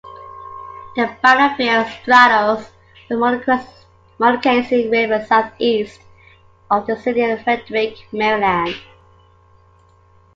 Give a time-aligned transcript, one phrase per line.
[0.95, 2.71] The battlefield straddles
[3.07, 3.15] the
[4.17, 6.01] Monocacy River southeast
[6.71, 8.73] of the city of Frederick, Maryland.